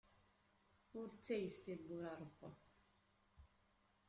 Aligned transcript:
Ur 0.99 1.07
ttayes 1.09 1.55
tibbura 1.63 2.11
n 2.15 2.17
Ṛebbi! 2.21 2.49